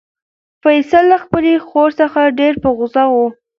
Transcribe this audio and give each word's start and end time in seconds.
فیصل 0.63 1.03
له 1.11 1.17
خپلې 1.23 1.53
خور 1.67 1.89
څخه 2.01 2.21
ډېر 2.39 2.53
په 2.63 2.69
غوسه 2.77 3.03
و. 3.13 3.15